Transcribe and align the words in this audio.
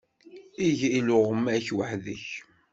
Eg 0.67 0.79
iluɣma-k 0.97 1.67
weḥd-k. 1.75 2.27